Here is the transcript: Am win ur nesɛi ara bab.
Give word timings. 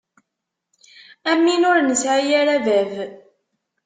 Am 1.31 1.41
win 1.45 1.67
ur 1.69 1.79
nesɛi 1.81 2.31
ara 2.41 2.55
bab. 2.65 2.91